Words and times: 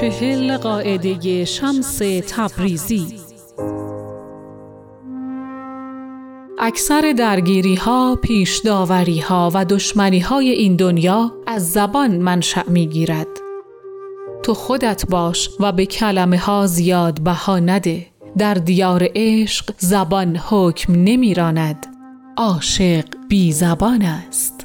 چهل 0.00 0.56
قاعده 0.56 1.44
شمس 1.44 1.98
تبریزی 2.28 3.06
اکثر 6.58 7.14
درگیری 7.18 7.74
ها، 7.74 8.18
پیش 8.22 8.58
داوری 8.58 9.20
ها 9.20 9.50
و 9.54 9.64
دشمنی 9.64 10.20
های 10.20 10.50
این 10.50 10.76
دنیا 10.76 11.32
از 11.46 11.72
زبان 11.72 12.18
منشأ 12.18 12.62
می 12.68 12.86
گیرد. 12.86 13.26
تو 14.42 14.54
خودت 14.54 15.06
باش 15.10 15.50
و 15.60 15.72
به 15.72 15.86
کلمه 15.86 16.38
ها 16.38 16.66
زیاد 16.66 17.20
بها 17.20 17.58
نده. 17.58 18.06
در 18.38 18.54
دیار 18.54 19.08
عشق 19.14 19.74
زبان 19.78 20.36
حکم 20.36 20.92
نمیراند. 20.92 21.86
عاشق 22.36 23.04
بی 23.28 23.52
زبان 23.52 24.02
است. 24.02 24.57